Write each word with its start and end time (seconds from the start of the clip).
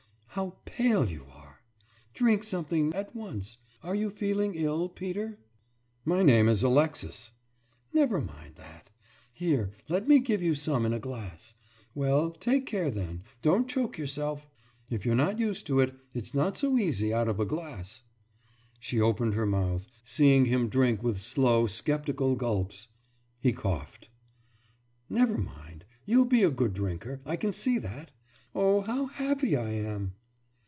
»How 0.35 0.55
pale 0.63 1.09
you 1.09 1.25
are! 1.29 1.59
Drink 2.13 2.45
something 2.45 2.91
now 2.91 2.95
at 2.99 3.13
once! 3.13 3.57
Are 3.83 3.93
you 3.93 4.09
feeling 4.09 4.53
ill, 4.55 4.87
Peter?« 4.87 5.37
»My 6.05 6.23
name 6.23 6.47
is 6.47 6.63
Alexis.« 6.63 7.31
»Never 7.91 8.21
mind 8.21 8.55
that. 8.55 8.89
Here, 9.33 9.73
let 9.89 10.07
me 10.07 10.19
give 10.19 10.41
you 10.41 10.55
some 10.55 10.85
in 10.85 10.93
a 10.93 10.99
glass. 11.01 11.55
Well, 11.93 12.31
take 12.31 12.65
care 12.65 12.89
then; 12.89 13.23
don't 13.41 13.67
choke 13.67 13.97
yourself! 13.97 14.47
If 14.89 15.05
you're 15.05 15.15
not 15.17 15.37
used 15.37 15.67
to 15.67 15.81
it, 15.81 15.93
it's 16.13 16.33
not 16.33 16.57
so 16.57 16.77
easy 16.77 17.11
as 17.11 17.15
out 17.17 17.27
of 17.27 17.37
a 17.41 17.45
glass.« 17.45 18.01
She 18.79 19.01
opened 19.01 19.33
her 19.33 19.45
mouth, 19.45 19.85
seeing 20.05 20.45
him 20.45 20.69
drink 20.69 21.03
with 21.03 21.19
slow, 21.19 21.67
sceptical 21.67 22.37
gulps. 22.37 22.87
He 23.41 23.51
coughed. 23.51 24.07
»Never 25.09 25.37
mind! 25.37 25.83
You'll 26.05 26.23
be 26.23 26.43
a 26.43 26.49
good 26.49 26.73
drinker, 26.73 27.19
I 27.25 27.35
can 27.35 27.51
see 27.51 27.77
that! 27.79 28.11
Oh, 28.55 28.79
how 28.79 29.07
happy 29.07 29.57
I 29.57 29.71
am! 29.71 30.13